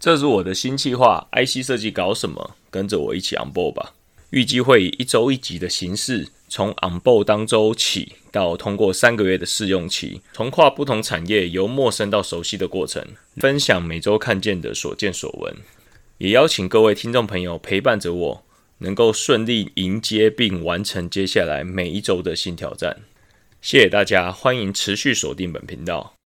[0.00, 2.56] 这是我的新计划，IC 设计搞什么？
[2.70, 3.92] 跟着我一起 on board 吧。
[4.30, 13.04] 预计会以一周一集的形式，从 on board 当周起，到通过三个月的试用期，从跨不同产业由陌生到熟悉的过程，
[13.36, 15.54] 分享每周看见的所见所闻，
[16.16, 18.44] 也邀请各位听众朋友陪伴着我，
[18.78, 23.00] 能够顺利迎接并完成接下来每一周的新挑战。
[23.60, 26.19] 谢谢大家，欢迎持续锁定本频道。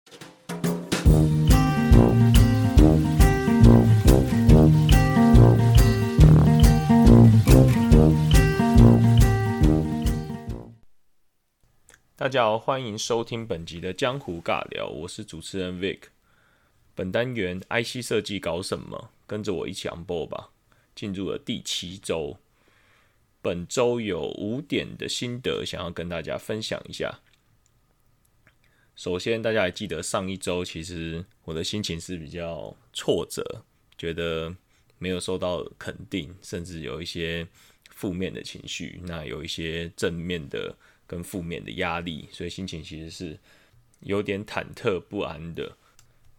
[12.23, 16.04] 大家好，欢迎收听本集的江湖尬聊，我是主持人 Vic。
[16.96, 19.12] 本单元 IC 设计搞什么？
[19.27, 20.52] 跟着我一起 on board 吧。
[20.96, 22.38] 进入了第七周，
[23.41, 27.20] 本周有五点的心得想要跟大家分享一下。
[28.96, 33.66] 首先，大家还记得上一周，其实我的心情是比较挫折，
[33.98, 34.55] 觉得
[34.98, 37.46] 没有受到肯定，甚至有一些
[37.90, 39.01] 负面的情绪。
[39.04, 40.74] 那有一些正面的。
[41.07, 43.40] 跟负面的压力，所以心情其实是
[44.01, 45.77] 有点忐忑不安的。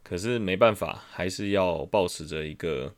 [0.03, 2.95] 可是没办法，还是要保持着一个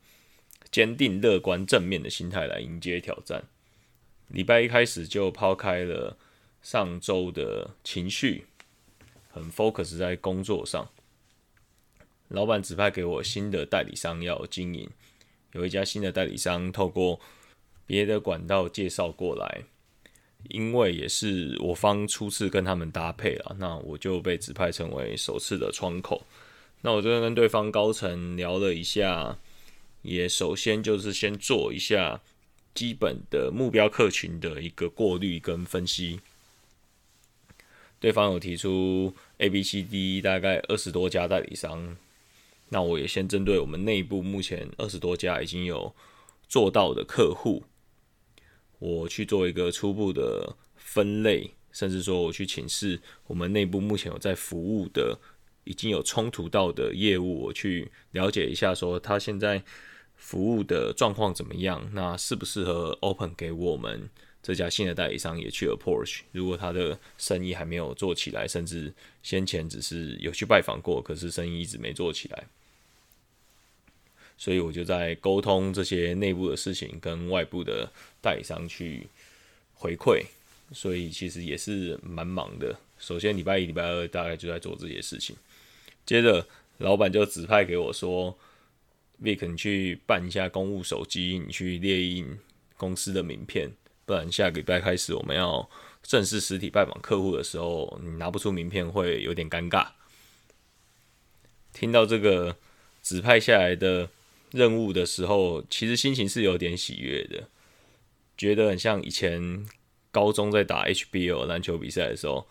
[0.69, 3.45] 坚定、乐观、正面的心态来迎接挑战。
[4.27, 6.17] 礼拜一开始就抛开了
[6.61, 8.45] 上周的情绪，
[9.29, 10.89] 很 focus 在工作上。
[12.27, 14.89] 老板指派给我新的代理商要经营，
[15.53, 17.21] 有一家新的代理商透过
[17.85, 19.63] 别的管道介绍过来。
[20.49, 26.25] 因为也是我方初次跟他们搭配啊，那我就被指派成为首次的窗口。
[26.81, 29.37] 那我就跟对方高层聊了一下，
[30.03, 32.21] 也首先就是先做一下
[32.73, 36.21] 基本的目标客群的一个过滤跟分析。
[37.99, 41.97] 对方有提出 A、B、C、D 大概二十多家代理商，
[42.69, 45.93] 那我也先针对我们内部目前二十多家已经有
[46.47, 47.63] 做到的客户。
[48.79, 55.19] 我去做一个初步的分类，甚至说我去请示我们内部目前有在服务的、
[55.63, 59.63] 已经有冲突到的业务，我去了解一下，说他现在
[60.15, 61.89] 服务的状况怎么样？
[61.93, 64.09] 那适不适合 open 给我们
[64.41, 66.21] 这家新的代理商也去 approach？
[66.31, 72.47] 如果他的生意还没有做起来，甚至先前只是有去拜访过，可是生意一直没做起来。
[74.37, 79.07] 所以我就在沟通这些内部的事情，跟外部的代理商去
[79.73, 80.23] 回馈，
[80.71, 82.77] 所以其实也是蛮忙的。
[82.99, 85.35] 首先礼拜一、礼拜二大概就在做这些事情，
[86.05, 88.37] 接着老板就指派给我说
[89.23, 92.37] ：“Vic，你去办一下公务手机，你去列印
[92.75, 93.71] 公司的名片，
[94.05, 95.67] 不然下个礼拜开始我们要
[96.03, 99.87] 正式实体拜访客户的时候，你拿不出名片会有点尴尬。”
[101.73, 102.55] 听到这个
[103.01, 104.07] 指派下来的。
[104.51, 107.49] 任务的时候，其实心情是有点喜悦的，
[108.37, 109.67] 觉得很像以前
[110.09, 112.47] 高中在打 HBL 篮球比赛的时候，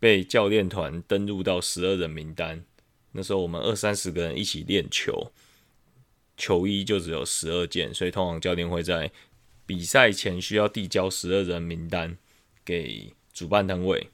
[0.00, 2.64] 被教练团登录到十二人名单。
[3.12, 5.30] 那时候我们二三十个人一起练球，
[6.36, 9.10] 球衣就只有十二件，所以通常教练会在
[9.66, 12.16] 比赛前需要递交十二人名单
[12.64, 14.08] 给主办单位。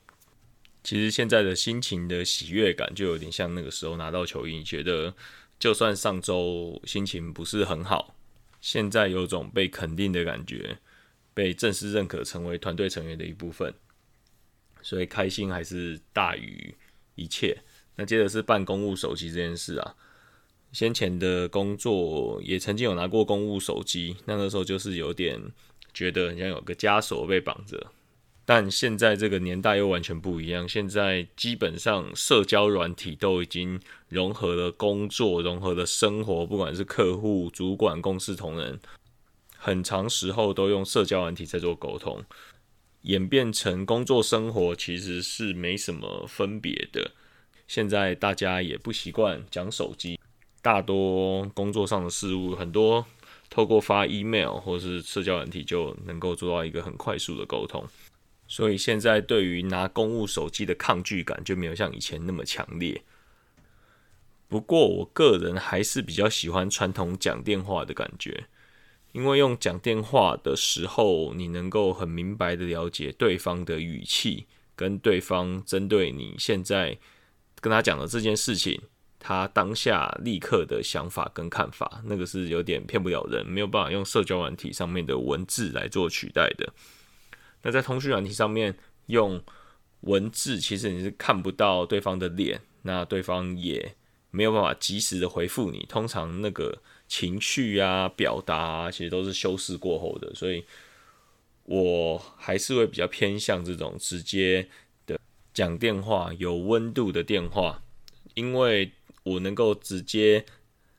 [0.83, 5.15] 其实现在的心情的喜悦感，就有点像那个时候拿到球衣，觉得。
[5.65, 8.15] 就算上周心情不是很好，
[8.61, 10.77] 现在有种被肯定的感觉，
[11.33, 13.73] 被正式认可成为团队成员的一部分，
[14.83, 16.75] 所以开心还是大于
[17.15, 17.63] 一切。
[17.97, 19.97] 那接着是办公务手机这件事啊，
[20.71, 25.41] 先前的工作也曾经有拿过公务手机，那个时候就是有点
[25.95, 27.91] 觉得很像有个枷锁被绑着。
[28.47, 38.79] 但现在这个年代又完全不一样，现在基本上社交软体都已经融合了工作，融合了生活，不管是客户、主管、公司同仁，
[39.57, 42.23] 很长时候都用社交软体在做沟通，
[43.03, 47.13] 演变成工作生活其实是没什么分别的。
[47.67, 50.21] 现在大家也不习惯讲手机，
[50.61, 53.07] 大多工作上的事物很多
[53.49, 57.83] 透过发 email 或是社交软体就能够做到一个很快速的沟通。
[58.55, 63.03] 所以现在对于拿公务手机的抗拒感就没有像以前那么强烈。
[64.47, 68.45] 不过我个人还是比较喜欢传统讲电话的感觉，
[69.11, 74.47] 因为用讲电话的时候，你能够很明白的了解对方的语气，
[74.77, 76.97] 跟对方针对你现在
[77.61, 78.81] 跟他讲的这件事情，
[79.19, 86.73] 他当下立刻的想法跟看法，那个是有点骗不了人，没有办法用社交软体上面的文字来做取代的。
[87.65, 88.77] 那在通讯软体上面
[89.07, 89.43] 用
[90.03, 93.97] 文字，其实你是看不到对方的脸，那对方也
[94.31, 100.65] 没有办法及时的回复你，通常那个情绪啊、表达啊，其实都是修饰过后的，所以
[101.65, 104.69] 我还是会比较偏向这种直接
[105.07, 105.19] 的
[105.55, 107.83] 讲电话、有温度的电话，
[108.35, 110.45] 因为我能够直接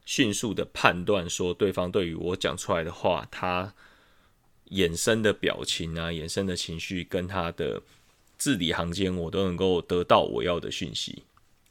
[0.06, 3.76] 迅速的判断说对方对于我讲出来的话，他
[4.70, 7.82] 衍生的表情啊、衍生的情绪跟他的
[8.38, 11.24] 字里行间，我都能够得到我要的讯息。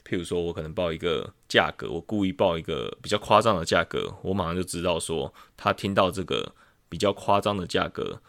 [0.07, 6.53] 譬如说，我可能报一个价格，我故意报一个比较夸张的价格，我马上就知道说，他听到这个
[6.87, 8.21] 比较夸张的价格，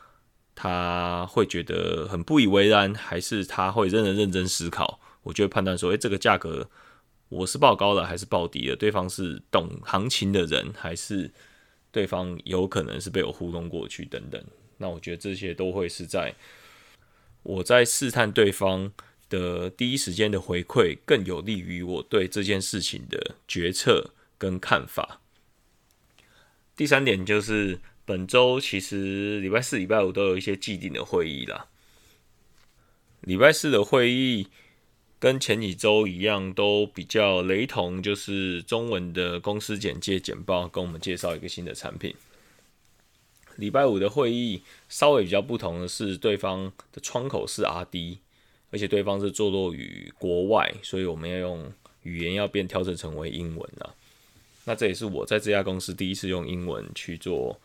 [0.55, 4.99] 他会觉得很不以为然，还是他会认真认真思考？
[5.25, 6.71] 我就会判断说，诶，这个价格
[7.29, 8.77] 我是报高了还是报低了？
[8.77, 11.31] 对方是懂行情的人，还是
[11.97, 14.45] 对方有可能是被我糊弄过去等等？
[14.77, 16.35] 那我觉得这些都会是在
[17.43, 18.93] 我在试探对方。
[19.29, 25.21] 的第一时间的回馈更有利于我对这件事情的决策跟看法。
[26.77, 31.67] 第三点就是本周其实礼拜四、礼拜五都有一些既定的会议啦。
[33.23, 34.47] 礼拜四的会议
[35.19, 42.15] 跟前几周一样，都比较雷同，就是中文的公司简介简报，跟我们介绍一个新的产品。
[43.57, 48.19] 礼拜五的会议稍微比较不同的是，对方的窗口是 R&D。
[48.73, 51.73] 而且对方是坐落于国外，所以我们要用
[52.03, 53.95] 语言要变调整成为英文了。
[54.65, 57.59] 那这也是我在这家公司第一次用英文去做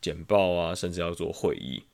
[0.00, 1.84] 简报啊，甚至要做会议。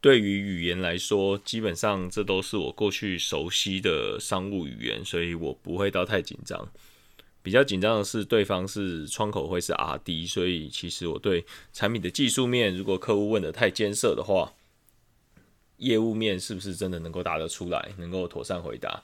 [0.00, 6.68] 对于语言来说，基本上这都是我过去熟悉的商务语言，所以我不会到太紧张。
[7.42, 14.52] 比较紧张的是对方是窗口会是 R&D，所以其实我对产品的技术面，如果客户问的太艰涩的话。
[15.82, 19.02] 业务面是不是真的能够答得出来，能够妥善回答？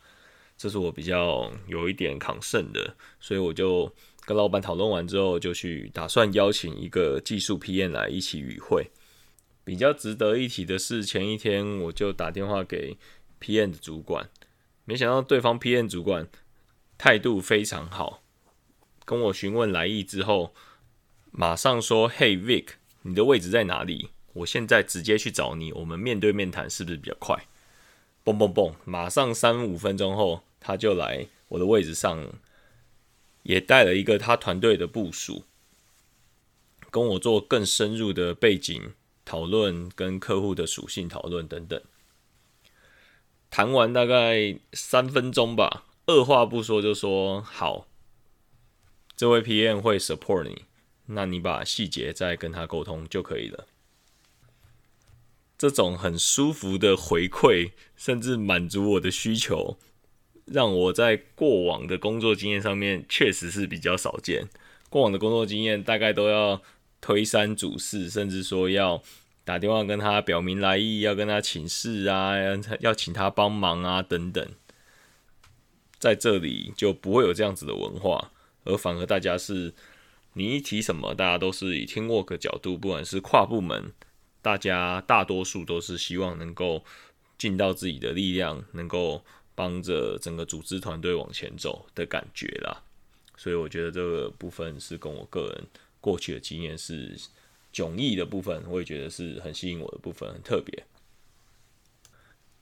[0.59, 3.91] 这是我比较有一点抗胜的，所以我就
[4.27, 8.91] 跟老板讨论完之后，就去打算邀请一个技术 PM 来一起与会。
[9.67, 12.97] 比较值得一提的是，前一天我就打电话给
[13.41, 14.31] PM 的主管，
[14.85, 16.29] 没想到对方 PM 主管
[16.97, 18.23] 态度非常好，
[19.05, 20.55] 跟我询问来意之后，
[21.33, 27.49] 马上说：“Hey Vic，你的位置在哪里？”我现在直接去找你，我们面对面谈是不是比较快？
[28.25, 32.25] 嘣嘣嘣，马上三五分钟后，他就来我的位置上，
[33.43, 35.43] 也带了一个他团队的部署，
[36.93, 38.93] 跟我做更深入的背景
[39.27, 41.79] 讨论，跟客户的属性讨论等等。
[43.51, 47.87] 谈完大概三分钟吧，二话不说就说好，
[49.15, 50.65] 这位 PM 会 support 你，
[51.07, 53.67] 那你把细节再跟他沟通就可以了。
[55.59, 59.79] 这种很舒服的回馈，甚至满足我的需求，
[60.45, 64.49] 让我在过往的工作经验上面确实是比较少见。
[64.91, 66.63] 过往的工作经验大概都要
[67.07, 69.01] 推三阻四，甚至说要
[69.45, 72.35] 打电话跟他表明来意，要跟他请示啊，
[72.81, 74.45] 要请他帮忙啊等等。
[76.01, 78.33] 在这里就不会有这样子的文化，
[78.65, 79.73] 而反而大家是，
[80.33, 83.93] 你一提什么，大家都是以 team work 角度，不管是跨部门。
[84.43, 86.85] 大家大多数都是希望能够
[87.39, 89.25] 尽到自己的力量，能够
[89.55, 92.83] 帮着整个组织团队往前走的感觉啦。
[93.37, 95.67] 所以我觉得这个部分是跟我个人
[96.07, 97.19] 过去的经验是
[97.73, 100.85] 迥异的部分，我也觉得是很吸引我的部分，很特别。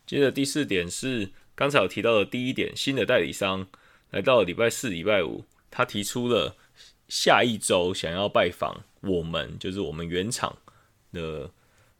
[0.06, 3.66] 接着第四点是刚才有提到的第一点，新的代理商
[4.12, 6.56] 来到礼拜四、礼拜五，他提出了
[7.08, 10.56] 下一周想要拜访我们，就是我们原厂
[11.12, 11.50] 的。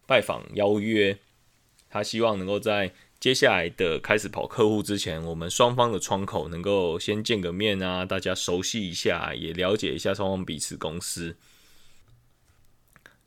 [0.07, 1.19] 拜访邀约，
[1.89, 2.93] 他希望能够在
[3.25, 11.35] 接下来的开始跑客户之前，我们双方的窗口能够先见个面啊，大家熟悉一下，也了解一下双方彼此公司。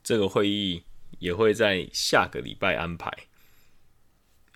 [0.04, 0.84] 这个会议
[1.18, 3.12] 也会在下个礼拜安排，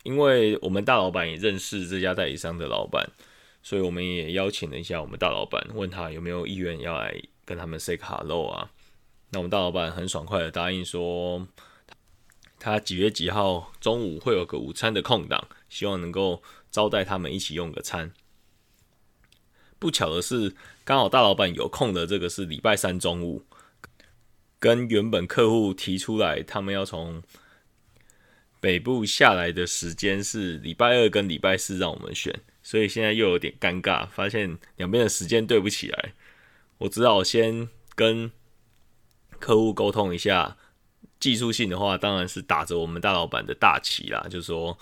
[0.03, 3.09] 因为我们大老板也认识这家代理商的老板，
[3.63, 8.69] 所以我们也邀请了一下我们大老板，问他有没有意愿要来跟他们 say hello 啊。
[9.31, 11.47] 那我们大老板很爽快的答应说。
[12.63, 18.13] 他几月几号中午会有个午餐的空档，希望能够招待他们一起用个餐。
[19.79, 20.53] 不巧的是，
[20.83, 23.43] 刚好大老板有空的这个是礼拜三中午，
[24.59, 27.23] 跟原本客户提出来，他们要从
[28.59, 36.13] 北部下来的时间是礼拜二跟礼拜四让我们选，所以现在又有点尴尬，发现两边的时间对不起来，
[36.77, 38.31] 我只好先跟
[39.39, 40.57] 客户沟通一下。
[41.21, 44.77] 技术性的话，当然是打着我们大老板的大旗啦，就说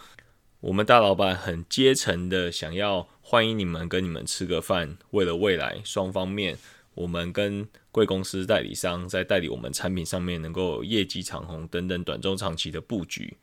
[0.61, 6.57] 我们大老板很阶层的想要欢迎你们跟你们吃个饭，为了未来双方面，
[6.95, 13.35] 我们跟贵公司代理商在代理我们产品上面能够业绩长虹等等短中长期的布局，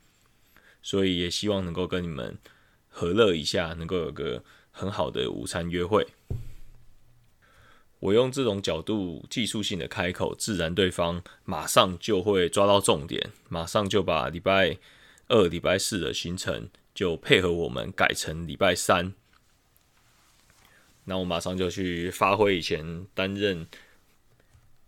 [0.81, 2.39] 所以也希望能够跟你们
[2.89, 6.07] 和乐一下，能够有个很好的午餐约会。
[7.99, 14.77] 我用这种角度技术性的开口，自然对方马上就会抓到重点，马上就把礼拜
[15.29, 19.15] 二、礼拜四的行程就配合我们改成礼拜三。
[21.05, 23.67] 那我马上就去发挥以前担任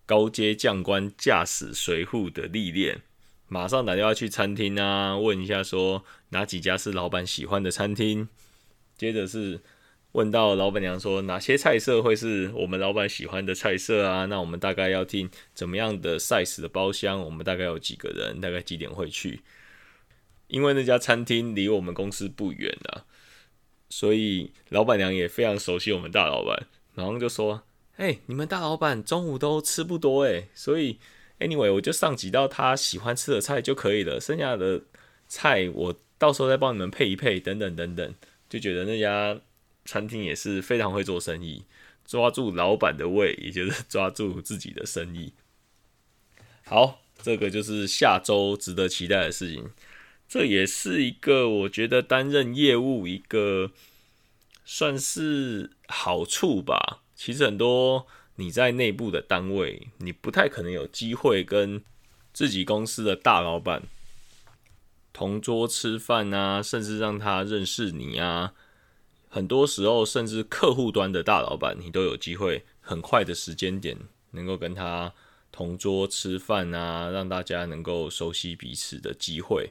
[0.05, 3.00] 高阶将官驾驶随护的历练，
[3.49, 8.29] 马上打电话去餐厅啊，问一下说哪几家是老板喜欢的餐厅，
[8.97, 9.61] 接着是。
[10.12, 14.25] 问到老板娘说哪些菜色会是我们老板喜欢的菜色啊？
[14.25, 17.21] 那我们大概要订怎么样的 size 的包厢？
[17.21, 18.41] 我们大概有几个人？
[18.41, 19.43] 大概几点会去？
[20.47, 23.05] 因为那家餐厅离我们公司不远啊，
[23.91, 27.62] 所以老板娘也非常熟悉我们大老板，然后就说
[27.99, 30.99] ：“哎，你们大老板中午都吃不多哎，所以
[31.38, 34.81] anyway 我就上几道他喜欢吃的菜就可以了，剩下的
[35.29, 38.15] 菜我到时候再帮你们配一配，等等等等。”
[38.49, 39.38] 就觉得那家。
[39.88, 41.64] 餐厅也是非常会做生意，
[42.04, 45.33] 抓住老板的胃，也就是抓住自己的生意。
[46.66, 49.71] 好，这个就是下周值得期待的事情。
[50.28, 53.71] 这也是一个我觉得担任业务一个
[54.66, 57.00] 算是好处吧。
[57.16, 61.83] 其实很多你在内部的单位，你不太可能有机会跟
[62.35, 63.85] 自己公司的大老板
[65.14, 68.52] 同桌吃饭啊，甚至让他认识你啊。
[69.29, 73.97] 很多时候，甚至客户端的大老板，你都有机会很快的时间点，
[74.31, 75.13] 能够跟他
[75.53, 79.71] 同桌吃饭啊，让大家能够熟悉彼此的机会。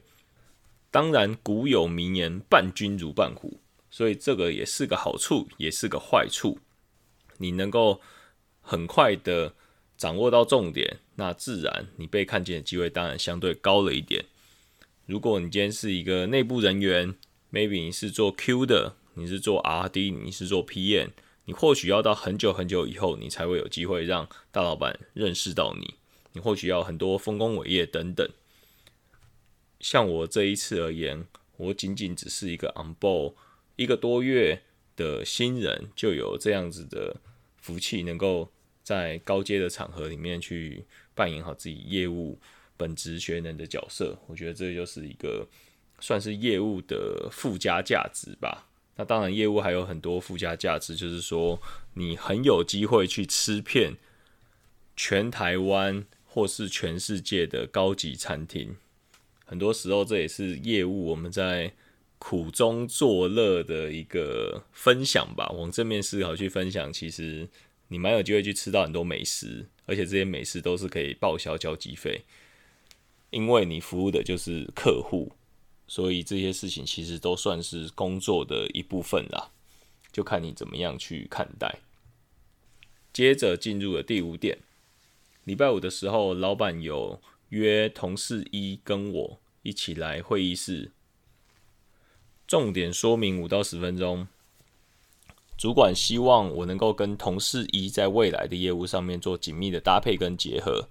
[0.90, 3.60] 当然，古有名言“伴君如伴虎”，
[3.90, 6.60] 所以这个也是个好处，也是个坏处。
[7.38, 8.00] 你能够
[8.60, 9.54] 很快的
[9.96, 14.24] 掌握到重点，那自然你被看见的机会当然相对高了一点。
[15.06, 17.16] 如果你今天是一个内部人员
[17.52, 18.94] ，maybe 你是做 Q 的。
[19.18, 21.08] 你是做 R&D，你是做 PM，
[21.46, 25.94] 你或许要到很久很久以后，你才会有机会让大老板认识到你。
[26.34, 28.30] 你或许要很多丰功伟业等等。
[29.80, 33.34] 像我这一次而言，我仅仅只是一个 on board
[33.74, 34.62] 一个多月
[34.94, 37.16] 的新人，就有这样子的
[37.56, 38.52] 福气，能够
[38.84, 40.84] 在高阶的场合里面去
[41.16, 42.38] 扮演好自己业务
[42.76, 44.16] 本职学能的角色。
[44.28, 45.48] 我觉得这就是一个
[45.98, 48.67] 算是业务的附加价值吧。
[48.98, 51.62] 那当然，业务还有很多附加价值，就是说
[51.94, 53.94] 你很有机会去吃遍
[54.96, 58.76] 全台湾或是全世界的高级餐厅。
[59.44, 61.72] 很多时候，这也是业务我们在
[62.18, 65.48] 苦中作乐的一个分享吧。
[65.50, 67.48] 往正面思考去分享，其实
[67.86, 72.22] 你蛮有机会去吃到很多美食，而且这些美食都是可以报销交际费，
[73.30, 75.30] 因为你服务的就是客户。
[75.88, 79.50] 所以这些事情其实都算是工作的一部分啦，
[80.12, 81.80] 就看你怎么样去看待。
[83.12, 84.58] 接着进入了第五点，
[85.44, 90.92] 礼拜五的时候，老板有约同事一跟我一起来会议室，
[92.46, 94.28] 重点说明五到十分钟。
[95.56, 100.88] 主管希望我能够跟同事一在未来的业务上面做紧密的搭配跟结合。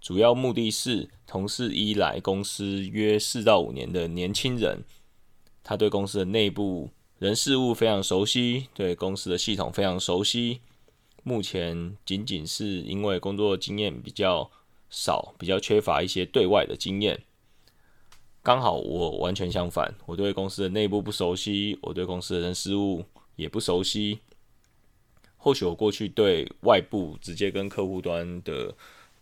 [0.00, 4.82] 主要目的是，同事一来公司约四到五年的年轻人，
[5.62, 6.88] 他对公司的内部
[7.18, 10.60] 人事物非常熟悉，对公司的系统非常熟悉。
[11.22, 14.50] 目前仅仅是因为工作经验比较
[14.88, 17.20] 少，比较缺乏一些对外的经验。
[18.42, 24.20] 刚好我完全相反，我对公司的内部不熟悉，我对公司的人事物也不熟悉。
[25.36, 28.74] 或许我过去对外部直接跟客户端的。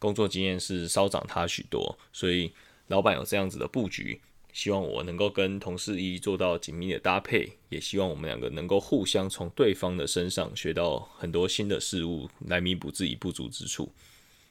[0.05, 2.53] 工作经验是稍长他许多，所以
[2.89, 4.21] 老板有这样子的布局，
[4.53, 13.91] 希望我能够跟同事一做到紧密的搭配，也希望我们两个能够互相从对方的身上学到很多新的事物，来弥补自己不足之处。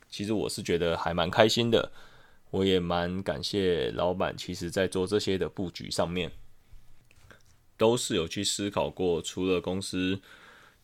[0.09, 1.91] 其实我是觉得还蛮开心的，
[2.49, 6.31] 我也蛮感谢老板，其实在做这些的布局上面，
[7.77, 10.19] 都是有去思考过，除了公司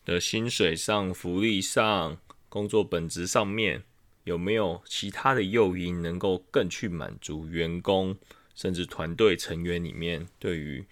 [0.05, 3.81] 的薪水上、福利上、工作本质上面。
[4.29, 8.15] 有没有其他的诱因能够更去满足员工
[8.53, 10.85] 甚至团队成员里面对于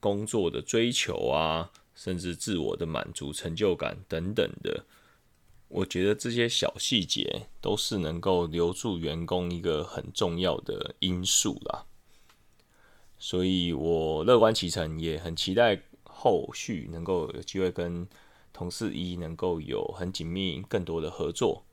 [0.00, 4.86] 工作的追求啊，甚至自我的满足、成就感等等的？
[5.68, 11.84] 我觉得这些小细节都是能够留住员工一个很重要的因素啦。
[13.18, 18.08] 所以我乐观其成，也很期待后续能够有机会跟
[18.54, 21.64] 同事一能够有很紧密、更多的合作。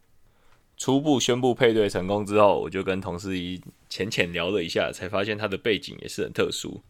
[0.78, 6.84] 初步宣布配对成功之后，我就跟同事一浅浅聊了一下，才发现他的背景也是很特殊。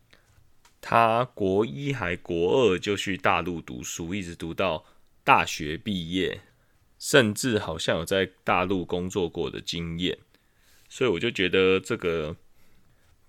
[0.81, 4.85] 他国一还国二就去大陆读书，一直读到
[5.23, 6.41] 大学毕业，
[6.99, 10.17] 甚至好像有在大陆工作过的经验。
[10.89, 12.35] 所以我就觉得这个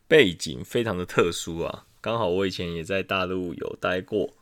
[0.07, 1.87] 背景非常的特殊啊。
[2.01, 4.35] 刚好我以前也在大陆有待过，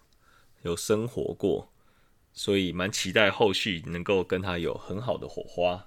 [0.63, 1.73] 有生活过，
[2.33, 5.87] 所以蛮期待后续能够跟他有很好的火花。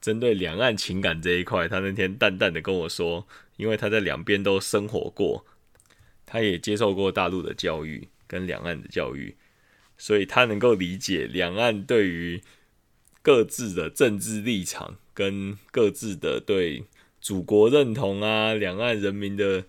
[0.00, 3.28] 针对两岸情感这一块，他那天淡淡的跟我说，
[3.58, 5.44] 因为他在两边都生活过，
[6.24, 9.36] 他也接受过大陆的教育跟两岸的教育，
[9.98, 12.42] 所以他能够理解两岸对于
[13.20, 16.84] 各自的政治立场跟各自的对
[17.20, 19.66] 祖国认同啊、两岸人民的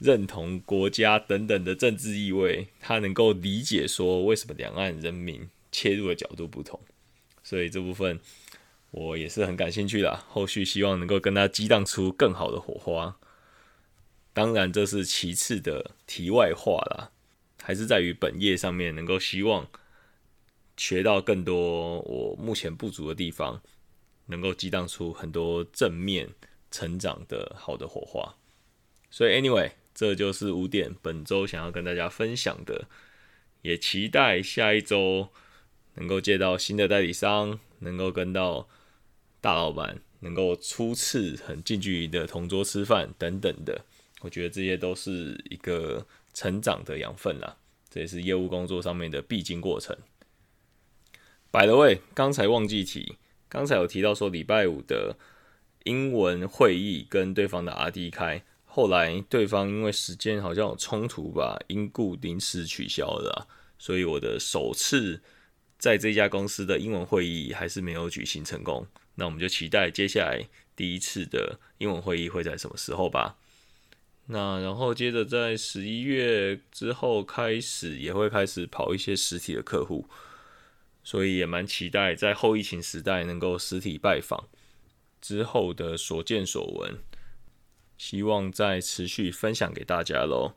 [0.00, 6.80] 认同、国家等等的政治意味，他能够理解说为什么两岸人民切入的角度不同，
[7.44, 8.18] 所以这部分。
[8.90, 13.18] 我也是很感兴趣的，后续希望能够跟他激荡出更好的火花。
[14.32, 17.10] 当然，这是其次的题外话啦，
[17.62, 19.68] 还是在于本业上面能够希望
[20.76, 23.60] 学到更多我目前不足的地方，
[24.26, 26.30] 能够激荡出很多正面
[26.70, 28.36] 成长的好的火花。
[29.10, 32.86] 所以，anyway，这就是五点本周想要跟大家分享的，
[33.60, 35.28] 也期待下一周
[35.96, 38.66] 能够接到新的代理商，能够跟到。
[39.40, 43.84] 大老板能够初次很近距离的同桌吃饭等等的，
[44.20, 47.56] 我觉得这些都是一个成长的养分啦，
[47.88, 49.96] 这也是业务工作上面的必经过程。
[51.50, 53.16] By the way，刚才忘记提，
[53.48, 55.16] 刚才有提到说礼拜五的
[55.84, 65.22] 英文会议跟对方的 RD 开，后来对方因为时间好像有冲突吧，因故临时取消了，所以我的首次
[65.78, 68.86] 在这家公司的英文会议还是没有举行成功。
[69.14, 73.36] 那我们就期待接下来第一次的英文会议会在什么时候吧。
[74.26, 80.06] 那然后接着在十一月之后开始，也会开始跑一些实体的客户，
[81.02, 84.48] 所以也蛮期待在后疫情时代能够实体拜访
[85.20, 86.98] 之后的所见所闻，
[87.96, 90.52] 希望再持续分享给大家喽。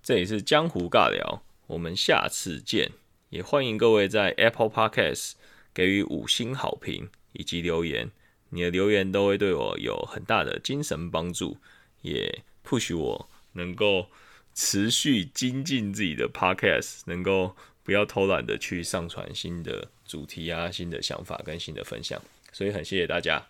[0.00, 2.92] 这里是江湖尬聊，我们下次见，
[3.32, 5.32] 也欢迎各位在 Apple Podcast
[5.74, 7.10] 给予五星好评。
[7.34, 8.10] 以及留言，
[8.50, 11.56] 你的留言都会对我有很大的精神帮助，
[12.02, 14.08] 也 push 我能够
[14.52, 22.20] 持续精进自己的 podcast，能够不要偷懒的去上传新的主题啊、新的想法跟新的分享。
[22.52, 23.46] 所以很谢谢大家，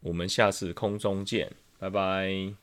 [0.00, 2.54] 我们下次空中见，拜拜。